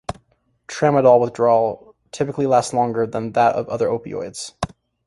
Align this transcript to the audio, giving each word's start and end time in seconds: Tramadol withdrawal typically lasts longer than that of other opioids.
Tramadol 0.67 1.21
withdrawal 1.21 1.93
typically 2.11 2.47
lasts 2.47 2.73
longer 2.73 3.05
than 3.05 3.33
that 3.33 3.53
of 3.53 3.69
other 3.69 3.87
opioids. 3.87 4.53